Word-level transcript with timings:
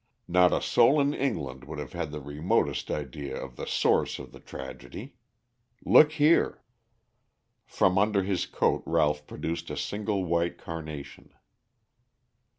Not 0.27 0.51
a 0.51 0.63
soul 0.63 0.99
in 0.99 1.13
England 1.13 1.63
would 1.65 1.77
have 1.77 1.93
had 1.93 2.09
the 2.11 2.19
remotest 2.21 2.89
idea 2.89 3.39
of 3.39 3.55
the 3.55 3.67
source 3.67 4.17
of 4.17 4.31
the 4.31 4.39
tragedy. 4.39 5.13
Look 5.85 6.13
here." 6.13 6.63
From 7.67 7.99
under 7.99 8.23
his 8.23 8.47
coat 8.47 8.81
Ralph 8.87 9.27
produced 9.27 9.69
a 9.69 9.77
single 9.77 10.25
white 10.25 10.57
carnation. 10.57 11.35